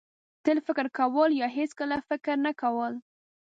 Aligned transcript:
تل 0.43 0.57
فکر 0.67 0.85
کول 0.97 1.29
یا 1.41 1.47
هېڅکله 1.57 1.95
فکر 2.09 2.35
نه 2.45 2.51
کول. 2.61 2.93